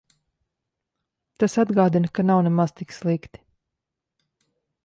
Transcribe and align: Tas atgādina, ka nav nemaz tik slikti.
Tas 1.43 1.59
atgādina, 1.65 2.11
ka 2.15 2.27
nav 2.31 2.43
nemaz 2.49 2.75
tik 2.81 2.99
slikti. 2.99 3.45